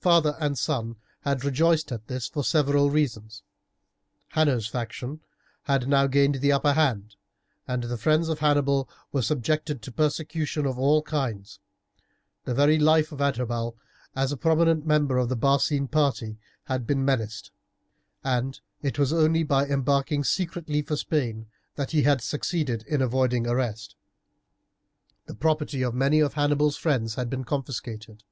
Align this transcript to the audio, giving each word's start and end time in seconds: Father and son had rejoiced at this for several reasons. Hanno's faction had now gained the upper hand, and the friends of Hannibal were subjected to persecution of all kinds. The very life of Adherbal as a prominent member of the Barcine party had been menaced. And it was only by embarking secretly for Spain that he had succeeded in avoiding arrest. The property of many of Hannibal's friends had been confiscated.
Father 0.00 0.36
and 0.38 0.58
son 0.58 0.96
had 1.22 1.46
rejoiced 1.46 1.90
at 1.92 2.06
this 2.06 2.28
for 2.28 2.44
several 2.44 2.90
reasons. 2.90 3.42
Hanno's 4.32 4.66
faction 4.66 5.20
had 5.62 5.88
now 5.88 6.06
gained 6.06 6.34
the 6.42 6.52
upper 6.52 6.74
hand, 6.74 7.16
and 7.66 7.82
the 7.84 7.96
friends 7.96 8.28
of 8.28 8.40
Hannibal 8.40 8.86
were 9.12 9.22
subjected 9.22 9.80
to 9.80 9.90
persecution 9.90 10.66
of 10.66 10.78
all 10.78 11.00
kinds. 11.00 11.58
The 12.44 12.52
very 12.52 12.78
life 12.78 13.12
of 13.12 13.22
Adherbal 13.22 13.74
as 14.14 14.30
a 14.30 14.36
prominent 14.36 14.84
member 14.86 15.16
of 15.16 15.30
the 15.30 15.38
Barcine 15.38 15.88
party 15.88 16.38
had 16.64 16.86
been 16.86 17.02
menaced. 17.02 17.50
And 18.22 18.60
it 18.82 18.98
was 18.98 19.10
only 19.10 19.42
by 19.42 19.64
embarking 19.64 20.22
secretly 20.22 20.82
for 20.82 20.96
Spain 20.96 21.46
that 21.76 21.92
he 21.92 22.02
had 22.02 22.20
succeeded 22.20 22.82
in 22.86 23.00
avoiding 23.00 23.46
arrest. 23.46 23.96
The 25.24 25.34
property 25.34 25.80
of 25.80 25.94
many 25.94 26.20
of 26.20 26.34
Hannibal's 26.34 26.76
friends 26.76 27.14
had 27.14 27.30
been 27.30 27.44
confiscated. 27.44 28.22